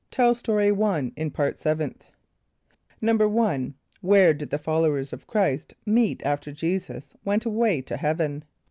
[0.09, 2.05] (Tell Story 1 in Part Seventh.)
[3.03, 8.43] =1.= Where did the followers of Chr[=i]st meet after J[=e]´[s+]us went away to heaven?